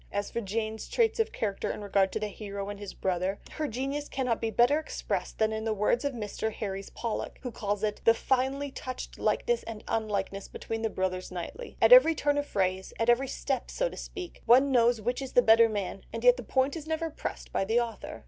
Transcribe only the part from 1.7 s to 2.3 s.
regard to the